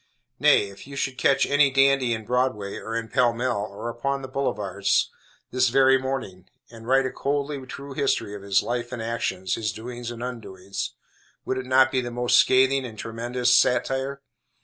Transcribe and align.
Nay, 0.39 0.63
if 0.69 0.87
you 0.87 0.95
should 0.95 1.19
catch 1.19 1.45
any 1.45 1.69
dandy 1.69 2.11
in 2.11 2.25
Broadway, 2.25 2.77
or 2.77 2.95
in 2.95 3.07
Pall 3.07 3.33
Mall, 3.33 3.67
or 3.69 3.87
upon 3.87 4.23
the 4.23 4.27
Boulevards, 4.27 5.11
this 5.51 5.69
very 5.69 5.99
morning, 5.99 6.49
and 6.71 6.87
write 6.87 7.05
a 7.05 7.11
coldly 7.11 7.63
true 7.67 7.93
history 7.93 8.33
of 8.33 8.41
his 8.41 8.63
life 8.63 8.91
and 8.91 8.99
actions, 9.03 9.53
his 9.53 9.71
doings 9.71 10.09
and 10.09 10.23
undoings, 10.23 10.95
would 11.45 11.59
it 11.59 11.67
not 11.67 11.91
be 11.91 12.01
the 12.01 12.09
most 12.09 12.39
scathing 12.39 12.83
and 12.83 12.97
tremendous 12.97 13.53
satire? 13.53 14.23